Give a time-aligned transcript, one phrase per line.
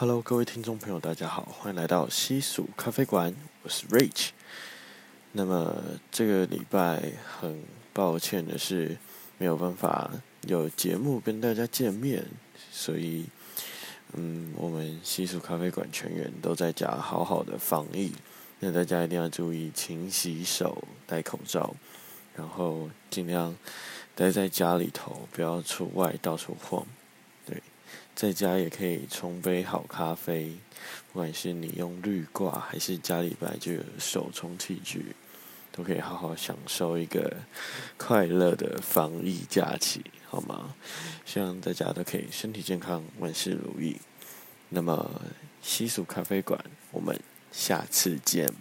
[0.00, 4.28] Hello，各位听众朋友，大家好，欢迎来到西蜀咖啡馆，我是 Rich。
[5.32, 5.74] 那么
[6.12, 8.96] 这个礼拜很抱歉的是
[9.38, 10.08] 没有办法
[10.42, 12.24] 有节目跟大家见面，
[12.70, 13.26] 所以
[14.12, 18.12] 嗯，我们西蜀咖啡馆全员都在家好好的防疫，
[18.60, 21.74] 那大家一定要注意勤洗手、戴口罩，
[22.36, 23.56] 然后尽量
[24.14, 26.86] 待在家里头，不要出外到处晃。
[28.18, 30.56] 在家也可以冲杯好咖啡，
[31.12, 35.14] 不管是你用滤挂还是家里本来就有手冲器具，
[35.70, 37.32] 都可以好好享受一个
[37.96, 40.74] 快乐的防疫假期，好吗？
[41.24, 43.96] 希望大家都可以身体健康，万事如意。
[44.68, 45.22] 那么
[45.62, 46.60] 西蜀咖啡馆，
[46.90, 47.16] 我们
[47.52, 48.52] 下次见，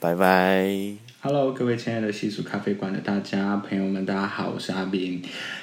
[0.00, 0.96] 拜拜。
[1.20, 5.20] Hello，各位亲爱的西蜀咖啡馆的大家朋友们，大家好，我是阿斌，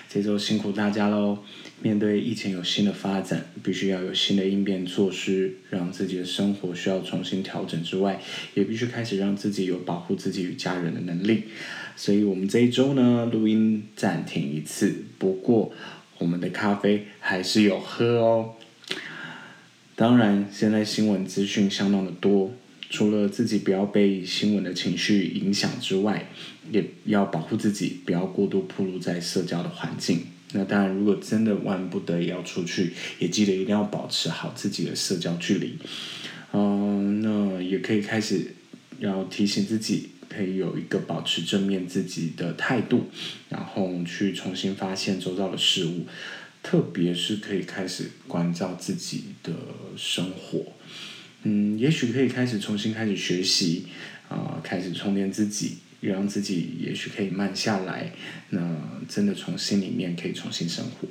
[0.08, 1.40] 这周辛苦大家喽。
[1.82, 8.22] 面对疫情有新的发展，必须要有新的应变措施，让自己的生活需要重新调整之外，
[8.54, 11.46] 也必须开始让自己有保护自己与家人的能力。
[11.96, 15.74] 所以，我们这一周呢，录音暂停一次，不过
[16.20, 18.54] 我们的咖啡还是有喝哦。
[19.96, 22.51] 当然，现在新闻资讯相当的多，
[22.90, 26.30] 除了自己不要被新闻的情绪影响之外，
[26.71, 30.21] 也要保护自己，不要过度暴露在社交的环境。
[30.54, 35.77] 那当然，如果真的万不得已要出去，也记得一定要保持好自己的社交距离。
[36.54, 38.55] 嗯，那也可以开始
[38.99, 43.10] 要提醒自己，可以有一个保持正面自己的态度，
[43.49, 46.05] 然后去重新发现周遭的事物，
[46.63, 49.51] 特别是可以开始关照自己的
[49.98, 50.72] 生活。
[51.48, 53.87] 嗯，也许可以开始重新开始学习，
[54.27, 55.77] 啊、开始充电自己。
[55.99, 58.12] 让自己也许可以慢下来，
[58.51, 58.62] 那
[59.09, 61.07] 真的从心里面可以重新生活。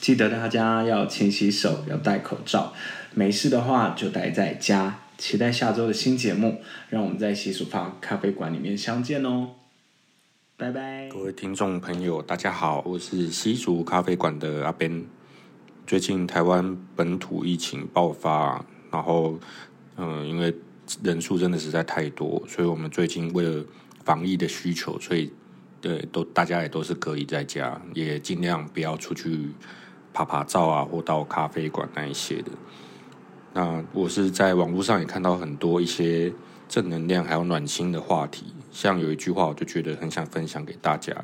[0.00, 2.74] 记得大家要勤洗手，要戴口罩，
[3.14, 5.04] 没事的话就待在家。
[5.16, 7.66] 期待下周的新节目，让我们在西蜀
[8.00, 9.50] 咖啡馆里面相见哦。
[10.56, 11.08] 拜拜。
[11.08, 15.04] 各位听众朋友，大家好，我是西蜀咖啡馆的阿 Ben。
[15.86, 19.38] 最近台湾本土疫情爆发，然后
[19.96, 20.54] 嗯、因为。
[21.02, 23.62] 人数真的实在太多，所以我们最近为了
[24.06, 25.30] 防疫的需求，所以
[25.82, 29.50] 对都大家也都是隔离在家，也尽量不要出去
[30.14, 32.50] 趴趴走啊，或到咖啡馆那一些的。
[33.52, 36.32] 那我是在网络上也看到很多一些
[36.70, 41.14] 正能量还有暖心的话题，像有一句话，我就觉得很想分享给大家：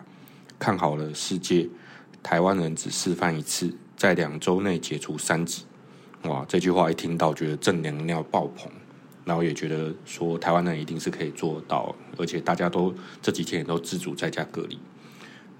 [0.59, 1.67] 看好了世界，
[2.23, 5.65] 台湾人只示范一次，在两周内解除三级。
[6.25, 8.71] 哇，这句话一听到，觉得正能量爆棚。
[9.27, 14.79] 然后也觉得说台湾人一定是可以做到，而且大家都这几天也都自主在家隔离。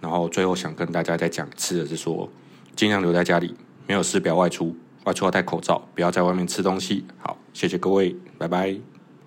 [0.03, 2.29] 然后最后想跟大家再讲一次的是说，
[2.77, 3.55] 尽量留在家里，
[3.87, 7.07] 没有事不要外出，外出要戴口罩，不要在外面吃东西。
[7.17, 8.77] 好，谢谢各位，拜拜。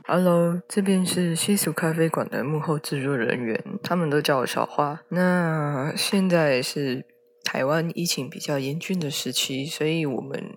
[0.06, 5.02] Hello，这边是西蜀咖啡馆的幕后制作人员，他们都叫我小花。
[5.10, 7.04] 那现在是
[7.44, 10.54] 台湾疫情比较严峻的时期，所以我们。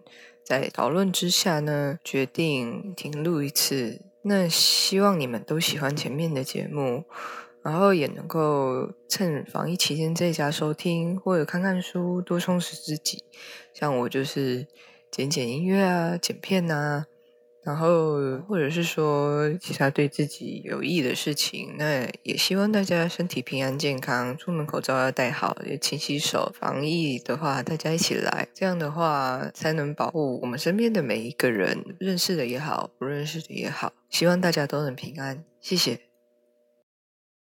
[0.50, 4.00] 在讨论之下呢，决定停录一次。
[4.22, 7.04] 那希望你们都喜欢前面的节目，
[7.62, 13.22] 然后也能够趁防疫期间在家收听，或者看看书，多充实自己。
[13.72, 14.66] 像我就是
[15.08, 17.06] 剪剪音乐啊，剪片啊。
[17.62, 26.50] 然后，或者是说其他对自己有益的事情，那也希望大家身体平安健康，出门口罩要戴好，也勤洗手。
[26.58, 33.92] 防疫的话，大家一起来，这样的话才能保护我们身边的每一个人，认识的也好，不认识的也好。
[34.08, 36.09] 希望大家都能平安，谢谢。